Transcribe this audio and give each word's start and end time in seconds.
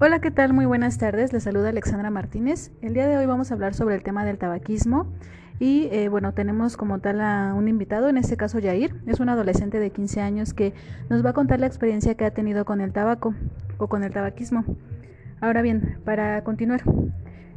Hola, 0.00 0.20
¿qué 0.20 0.30
tal? 0.30 0.52
Muy 0.52 0.64
buenas 0.64 0.96
tardes. 0.96 1.32
Les 1.32 1.42
saluda 1.42 1.70
Alexandra 1.70 2.08
Martínez. 2.08 2.70
El 2.82 2.94
día 2.94 3.08
de 3.08 3.18
hoy 3.18 3.26
vamos 3.26 3.50
a 3.50 3.54
hablar 3.54 3.74
sobre 3.74 3.96
el 3.96 4.04
tema 4.04 4.24
del 4.24 4.38
tabaquismo 4.38 5.08
y 5.58 5.88
eh, 5.90 6.08
bueno, 6.08 6.34
tenemos 6.34 6.76
como 6.76 7.00
tal 7.00 7.20
a 7.20 7.52
un 7.52 7.66
invitado, 7.66 8.08
en 8.08 8.16
este 8.16 8.36
caso 8.36 8.60
Yair. 8.60 8.94
Es 9.08 9.18
un 9.18 9.28
adolescente 9.28 9.80
de 9.80 9.90
15 9.90 10.20
años 10.20 10.54
que 10.54 10.72
nos 11.10 11.26
va 11.26 11.30
a 11.30 11.32
contar 11.32 11.58
la 11.58 11.66
experiencia 11.66 12.14
que 12.14 12.24
ha 12.24 12.30
tenido 12.30 12.64
con 12.64 12.80
el 12.80 12.92
tabaco 12.92 13.34
o 13.78 13.88
con 13.88 14.04
el 14.04 14.12
tabaquismo. 14.12 14.64
Ahora 15.40 15.62
bien, 15.62 15.98
para 16.04 16.44
continuar, 16.44 16.82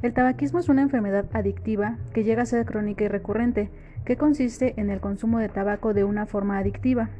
el 0.00 0.14
tabaquismo 0.14 0.60
es 0.60 0.70
una 0.70 0.80
enfermedad 0.80 1.26
adictiva 1.34 1.98
que 2.14 2.24
llega 2.24 2.44
a 2.44 2.46
ser 2.46 2.64
crónica 2.64 3.04
y 3.04 3.08
recurrente, 3.08 3.68
que 4.06 4.16
consiste 4.16 4.80
en 4.80 4.88
el 4.88 5.00
consumo 5.00 5.40
de 5.40 5.50
tabaco 5.50 5.92
de 5.92 6.04
una 6.04 6.24
forma 6.24 6.56
adictiva 6.56 7.10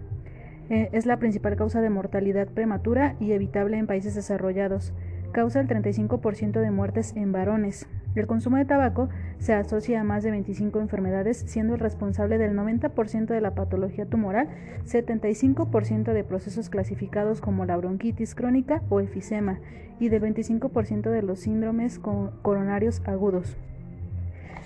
eh, 0.70 0.88
es 0.92 1.04
la 1.04 1.18
principal 1.18 1.56
causa 1.56 1.80
de 1.80 1.90
mortalidad 1.90 2.46
prematura 2.46 3.16
y 3.18 3.32
evitable 3.32 3.76
en 3.76 3.88
países 3.88 4.14
desarrollados. 4.14 4.94
Causa 5.32 5.60
el 5.60 5.68
35% 5.68 6.60
de 6.60 6.70
muertes 6.72 7.14
en 7.14 7.30
varones. 7.30 7.86
El 8.16 8.26
consumo 8.26 8.56
de 8.56 8.64
tabaco 8.64 9.08
se 9.38 9.54
asocia 9.54 10.00
a 10.00 10.04
más 10.04 10.24
de 10.24 10.32
25 10.32 10.80
enfermedades, 10.80 11.44
siendo 11.46 11.74
el 11.74 11.80
responsable 11.80 12.36
del 12.36 12.56
90% 12.56 13.26
de 13.26 13.40
la 13.40 13.54
patología 13.54 14.06
tumoral, 14.06 14.48
75% 14.84 16.12
de 16.12 16.24
procesos 16.24 16.68
clasificados 16.68 17.40
como 17.40 17.64
la 17.64 17.76
bronquitis 17.76 18.34
crónica 18.34 18.82
o 18.88 18.98
efisema 18.98 19.60
y 20.00 20.08
del 20.08 20.22
25% 20.22 21.10
de 21.10 21.22
los 21.22 21.40
síndromes 21.40 22.00
coronarios 22.00 23.00
agudos. 23.04 23.56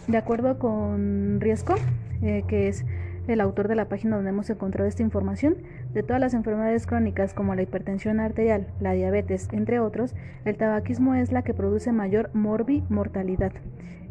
De 0.07 0.17
acuerdo 0.17 0.59
con 0.59 1.41
Riesco, 1.41 1.75
eh, 2.23 2.45
que 2.49 2.69
es 2.69 2.87
el 3.27 3.41
autor 3.41 3.69
de 3.69 3.75
la 3.75 3.89
página 3.89 4.17
donde 4.17 4.31
hemos 4.31 4.49
encontrado 4.51 4.89
esta 4.89 5.03
información, 5.03 5.57
de 5.95 6.03
todas 6.03 6.21
las 6.21 6.35
enfermedades 6.35 6.87
crónicas 6.87 7.33
como 7.33 7.55
la 7.55 7.63
hipertensión 7.63 8.21
arterial, 8.21 8.67
la 8.81 8.93
diabetes, 8.93 9.49
entre 9.53 9.81
otros, 9.81 10.15
el 10.45 10.57
tabaquismo 10.57 11.15
es 11.15 11.33
la 11.33 11.43
que 11.43 11.55
produce 11.55 11.93
mayor 11.93 12.31
morbi-mortalidad. 12.35 13.53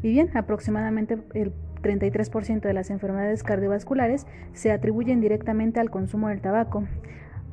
Y 0.02 0.10
bien, 0.10 0.30
aproximadamente 0.36 1.20
el 1.34 1.54
33% 1.82 2.62
de 2.62 2.74
las 2.74 2.90
enfermedades 2.90 3.44
cardiovasculares 3.44 4.26
se 4.54 4.72
atribuyen 4.72 5.22
directamente 5.22 5.80
al 5.80 5.90
consumo 5.90 6.30
del 6.30 6.42
tabaco. 6.42 6.86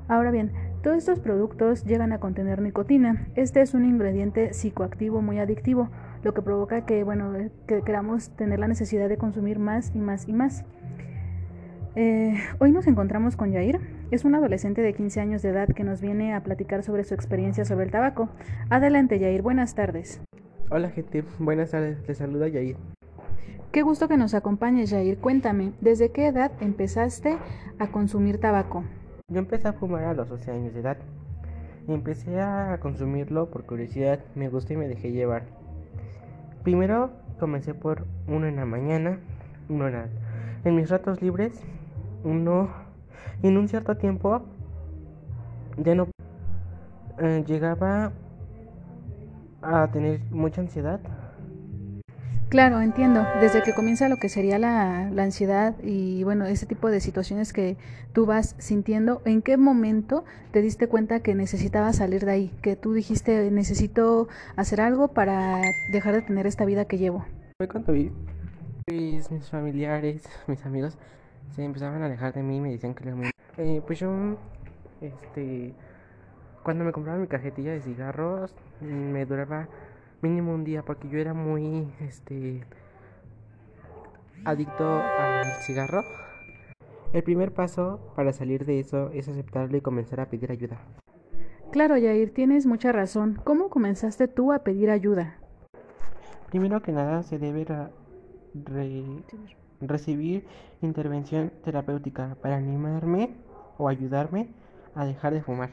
Ahora 0.09 0.31
bien, 0.31 0.53
todos 0.83 0.97
estos 0.97 1.21
productos 1.21 1.85
llegan 1.85 2.13
a 2.13 2.21
contener 2.21 2.63
nicotina. 2.63 3.27
Este 3.35 3.61
es 3.61 3.75
un 3.75 3.85
ingrediente 3.85 4.55
psicoactivo 4.55 5.21
muy 5.21 5.39
adictivo, 5.39 5.91
lo 6.23 6.33
que 6.35 6.43
provoca 6.43 6.87
que, 6.87 7.05
bueno, 7.05 7.33
que 7.67 7.83
queramos 7.83 8.31
tener 8.31 8.59
la 8.59 8.69
necesidad 8.69 9.09
de 9.09 9.19
consumir 9.19 9.59
más 9.59 9.93
y 9.95 9.99
más 9.99 10.27
y 10.29 10.33
más. 10.33 10.65
Eh, 11.97 12.35
hoy 12.61 12.71
nos 12.71 12.87
encontramos 12.87 13.37
con 13.37 13.51
Yair. 13.51 13.81
Es 14.13 14.25
un 14.25 14.37
adolescente 14.37 14.81
de 14.81 14.95
15 14.95 15.21
años 15.21 15.43
de 15.43 15.49
edad 15.49 15.69
que 15.69 15.83
nos 15.83 16.01
viene 16.01 16.35
a 16.35 16.43
platicar 16.45 16.85
sobre 16.85 17.03
su 17.03 17.15
experiencia 17.15 17.65
sobre 17.65 17.87
el 17.87 17.91
tabaco. 17.91 18.29
Adelante, 18.69 19.19
Yair. 19.19 19.43
Buenas 19.43 19.75
tardes. 19.75 20.21
Hola, 20.71 20.91
gente. 20.91 21.25
Buenas 21.41 21.73
tardes. 21.73 21.99
Les 22.07 22.19
saluda 22.19 22.47
Yair. 22.47 22.77
Qué 23.73 23.83
gusto 23.83 24.07
que 24.07 24.17
nos 24.17 24.35
acompañes, 24.35 24.91
Yair. 24.91 25.19
Cuéntame, 25.19 25.73
¿desde 25.81 26.13
qué 26.13 26.29
edad 26.29 26.53
empezaste 26.61 27.39
a 27.81 27.89
consumir 27.89 28.39
tabaco? 28.39 28.85
Yo 29.29 29.41
empecé 29.41 29.67
a 29.69 29.73
fumar 29.73 30.05
a 30.05 30.15
los 30.15 30.29
12 30.29 30.51
años 30.51 30.75
de 30.75 30.81
edad. 30.81 30.99
Empecé 31.89 32.41
a 32.41 32.79
consumirlo 32.81 33.51
por 33.51 33.67
curiosidad, 33.67 34.21
me 34.37 34.49
gustó 34.49 34.75
y 34.75 34.77
me 34.77 34.87
dejé 34.87 35.11
llevar. 35.11 35.45
Primero 36.63 37.11
comencé 37.41 37.75
por 37.75 38.07
uno 38.29 38.47
en 38.47 38.57
la 38.57 38.67
mañana, 38.67 39.19
uno 39.69 39.89
en 40.65 40.77
mis 40.77 40.91
ratos 40.91 41.23
libres 41.23 41.65
uno 42.25 42.71
en 43.43 43.57
un 43.57 43.69
cierto 43.69 43.97
tiempo 43.97 44.43
ya 45.77 45.95
no 45.95 46.09
eh, 47.19 47.45
llegaba 47.47 48.13
a 49.63 49.89
tener 49.93 50.21
mucha 50.31 50.61
ansiedad. 50.61 51.01
Claro, 52.49 52.81
entiendo. 52.81 53.25
Desde 53.41 53.63
que 53.63 53.73
comienza 53.75 54.09
lo 54.09 54.17
que 54.17 54.29
sería 54.29 54.59
la, 54.59 55.09
la, 55.13 55.23
ansiedad 55.23 55.77
y 55.85 56.25
bueno, 56.25 56.47
ese 56.47 56.67
tipo 56.67 56.91
de 56.91 57.01
situaciones 57.01 57.53
que 57.53 57.77
tú 58.13 58.27
vas 58.27 58.57
sintiendo, 58.59 59.23
¿en 59.25 59.41
qué 59.41 59.57
momento 59.57 60.25
te 60.51 60.61
diste 60.61 60.89
cuenta 60.89 61.21
que 61.21 61.37
necesitabas 61.37 61.97
salir 61.97 62.25
de 62.25 62.33
ahí? 62.33 62.53
Que 62.61 62.75
tú 62.75 62.93
dijiste, 62.93 63.49
necesito 63.53 64.27
hacer 64.57 64.81
algo 64.81 65.09
para 65.09 65.61
dejar 65.93 66.15
de 66.15 66.23
tener 66.23 66.49
esta 66.49 66.65
vida 66.65 66.87
que 66.87 66.99
llevo. 66.99 67.25
Fue 67.57 67.69
cuando 67.69 67.93
vi 67.93 68.11
mis, 68.91 69.31
mis 69.31 69.49
familiares, 69.49 70.25
mis 70.49 70.67
amigos 70.67 70.99
se 71.53 71.65
empezaban 71.65 72.03
a 72.03 72.07
alejar 72.07 72.33
de 72.33 72.43
mí 72.43 72.57
y 72.57 72.61
me 72.61 72.71
decían 72.71 72.95
que 72.95 73.05
era 73.05 73.15
muy... 73.15 73.31
Eh, 73.57 73.83
pues 73.87 73.99
yo, 73.99 74.37
este, 75.01 75.75
cuando 76.63 76.85
me 76.85 76.93
compraba 76.93 77.19
mi 77.19 77.27
cajetilla 77.27 77.73
de 77.73 77.81
cigarros, 77.81 78.55
me 78.81 79.27
duraba 79.27 79.69
mínimo 80.23 80.55
un 80.55 80.65
día 80.65 80.83
porque 80.83 81.09
yo 81.09 81.19
era 81.19 81.35
muy, 81.35 81.93
este, 82.01 82.65
adicto 84.45 84.85
al 84.85 85.45
cigarro. 85.63 86.03
El 87.13 87.23
primer 87.25 87.53
paso 87.53 88.13
para 88.15 88.33
salir 88.33 88.65
de 88.65 88.79
eso 88.79 89.11
es 89.11 89.29
aceptarlo 89.29 89.77
y 89.77 89.81
comenzar 89.81 90.21
a 90.21 90.27
pedir 90.27 90.53
ayuda. 90.53 90.79
Claro, 91.73 91.97
Yair, 91.97 92.33
tienes 92.33 92.67
mucha 92.67 92.93
razón. 92.93 93.41
¿Cómo 93.45 93.69
comenzaste 93.69 94.29
tú 94.29 94.53
a 94.53 94.61
pedir 94.61 94.91
ayuda? 94.91 95.39
Primero 96.49 96.83
que 96.83 96.93
nada 96.93 97.23
se 97.23 97.39
debe 97.39 97.65
re 98.55 99.05
recibir 99.81 100.45
intervención 100.83 101.53
terapéutica 101.65 102.37
para 102.43 102.57
animarme 102.57 103.31
o 103.79 103.89
ayudarme 103.89 104.49
a 104.95 105.05
dejar 105.05 105.33
de 105.35 105.43
fumar. 105.43 105.71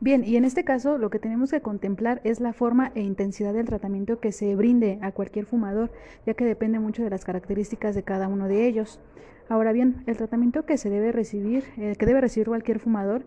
Bien, 0.00 0.22
y 0.24 0.36
en 0.36 0.44
este 0.44 0.64
caso 0.64 0.98
lo 0.98 1.08
que 1.08 1.18
tenemos 1.18 1.50
que 1.50 1.62
contemplar 1.62 2.20
es 2.24 2.40
la 2.40 2.52
forma 2.52 2.92
e 2.94 3.00
intensidad 3.00 3.54
del 3.54 3.66
tratamiento 3.66 4.20
que 4.20 4.32
se 4.32 4.54
brinde 4.54 4.98
a 5.00 5.12
cualquier 5.12 5.46
fumador, 5.46 5.90
ya 6.26 6.34
que 6.34 6.44
depende 6.44 6.78
mucho 6.78 7.02
de 7.02 7.10
las 7.10 7.24
características 7.24 7.94
de 7.94 8.02
cada 8.02 8.28
uno 8.28 8.48
de 8.48 8.66
ellos. 8.66 9.00
Ahora 9.48 9.72
bien, 9.72 10.02
el 10.06 10.16
tratamiento 10.16 10.66
que 10.66 10.78
se 10.78 10.90
debe 10.90 11.12
recibir, 11.12 11.64
eh, 11.76 11.96
que 11.98 12.06
debe 12.06 12.20
recibir 12.20 12.48
cualquier 12.48 12.80
fumador, 12.80 13.24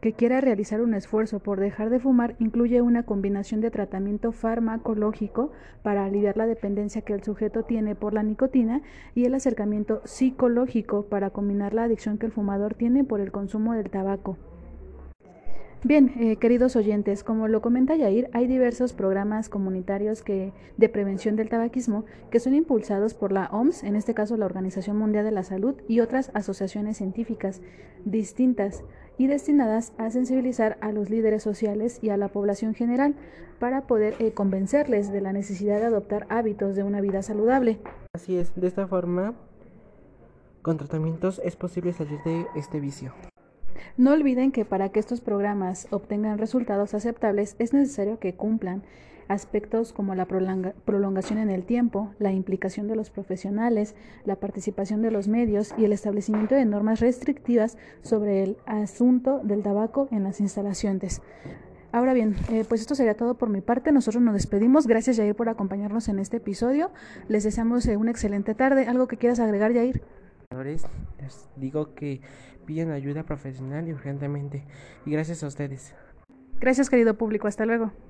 que 0.00 0.12
quiera 0.12 0.40
realizar 0.40 0.80
un 0.80 0.94
esfuerzo 0.94 1.38
por 1.40 1.60
dejar 1.60 1.90
de 1.90 2.00
fumar 2.00 2.36
incluye 2.38 2.80
una 2.80 3.04
combinación 3.04 3.60
de 3.60 3.70
tratamiento 3.70 4.32
farmacológico 4.32 5.52
para 5.82 6.04
aliviar 6.04 6.36
la 6.36 6.46
dependencia 6.46 7.02
que 7.02 7.12
el 7.12 7.24
sujeto 7.24 7.64
tiene 7.64 7.94
por 7.94 8.14
la 8.14 8.22
nicotina 8.22 8.82
y 9.14 9.24
el 9.24 9.34
acercamiento 9.34 10.02
psicológico 10.04 11.06
para 11.06 11.30
combinar 11.30 11.74
la 11.74 11.84
adicción 11.84 12.18
que 12.18 12.26
el 12.26 12.32
fumador 12.32 12.74
tiene 12.74 13.04
por 13.04 13.20
el 13.20 13.32
consumo 13.32 13.72
del 13.72 13.90
tabaco. 13.90 14.36
Bien, 15.86 16.12
eh, 16.18 16.34
queridos 16.34 16.74
oyentes, 16.74 17.22
como 17.22 17.46
lo 17.46 17.62
comenta 17.62 17.94
Yair, 17.94 18.28
hay 18.32 18.48
diversos 18.48 18.92
programas 18.92 19.48
comunitarios 19.48 20.20
que, 20.20 20.52
de 20.76 20.88
prevención 20.88 21.36
del 21.36 21.48
tabaquismo 21.48 22.04
que 22.28 22.40
son 22.40 22.56
impulsados 22.56 23.14
por 23.14 23.30
la 23.30 23.46
OMS, 23.52 23.84
en 23.84 23.94
este 23.94 24.12
caso 24.12 24.36
la 24.36 24.46
Organización 24.46 24.96
Mundial 24.96 25.24
de 25.24 25.30
la 25.30 25.44
Salud, 25.44 25.76
y 25.86 26.00
otras 26.00 26.32
asociaciones 26.34 26.96
científicas 26.96 27.60
distintas 28.04 28.82
y 29.16 29.28
destinadas 29.28 29.92
a 29.96 30.10
sensibilizar 30.10 30.76
a 30.80 30.90
los 30.90 31.08
líderes 31.08 31.44
sociales 31.44 32.00
y 32.02 32.08
a 32.08 32.16
la 32.16 32.30
población 32.30 32.74
general 32.74 33.14
para 33.60 33.86
poder 33.86 34.16
eh, 34.18 34.32
convencerles 34.32 35.12
de 35.12 35.20
la 35.20 35.32
necesidad 35.32 35.78
de 35.78 35.86
adoptar 35.86 36.26
hábitos 36.30 36.74
de 36.74 36.82
una 36.82 37.00
vida 37.00 37.22
saludable. 37.22 37.78
Así 38.12 38.36
es, 38.36 38.52
de 38.56 38.66
esta 38.66 38.88
forma, 38.88 39.34
con 40.62 40.78
tratamientos 40.78 41.40
es 41.44 41.54
posible 41.54 41.92
salir 41.92 42.18
de 42.24 42.44
este 42.56 42.80
vicio. 42.80 43.12
No 43.96 44.12
olviden 44.12 44.52
que 44.52 44.64
para 44.64 44.90
que 44.90 45.00
estos 45.00 45.20
programas 45.20 45.88
obtengan 45.90 46.38
resultados 46.38 46.94
aceptables 46.94 47.56
es 47.58 47.72
necesario 47.72 48.18
que 48.18 48.34
cumplan 48.34 48.82
aspectos 49.28 49.92
como 49.92 50.14
la 50.14 50.26
prolongación 50.26 51.38
en 51.38 51.50
el 51.50 51.64
tiempo, 51.64 52.14
la 52.18 52.32
implicación 52.32 52.86
de 52.86 52.96
los 52.96 53.10
profesionales, 53.10 53.94
la 54.24 54.36
participación 54.36 55.02
de 55.02 55.10
los 55.10 55.28
medios 55.28 55.74
y 55.76 55.84
el 55.84 55.92
establecimiento 55.92 56.54
de 56.54 56.64
normas 56.64 57.00
restrictivas 57.00 57.76
sobre 58.02 58.42
el 58.42 58.56
asunto 58.66 59.40
del 59.42 59.62
tabaco 59.62 60.08
en 60.10 60.24
las 60.24 60.40
instalaciones. 60.40 61.22
Ahora 61.92 62.12
bien, 62.12 62.36
eh, 62.50 62.64
pues 62.68 62.82
esto 62.82 62.94
sería 62.94 63.16
todo 63.16 63.34
por 63.38 63.48
mi 63.48 63.62
parte. 63.62 63.90
Nosotros 63.90 64.22
nos 64.22 64.34
despedimos. 64.34 64.86
Gracias, 64.86 65.16
Jair, 65.16 65.34
por 65.34 65.48
acompañarnos 65.48 66.08
en 66.08 66.18
este 66.18 66.36
episodio. 66.38 66.90
Les 67.28 67.42
deseamos 67.42 67.86
eh, 67.86 67.96
una 67.96 68.10
excelente 68.10 68.54
tarde. 68.54 68.86
¿Algo 68.86 69.06
que 69.06 69.16
quieras 69.16 69.40
agregar, 69.40 69.72
Jair? 69.72 70.02
Les 70.66 71.48
digo 71.56 71.94
que 71.94 72.20
piden 72.66 72.90
ayuda 72.90 73.22
profesional 73.22 73.88
y 73.88 73.92
urgentemente. 73.92 74.64
Y 75.04 75.12
gracias 75.12 75.42
a 75.42 75.46
ustedes. 75.46 75.94
Gracias, 76.58 76.90
querido 76.90 77.16
público. 77.16 77.48
Hasta 77.48 77.66
luego. 77.66 77.92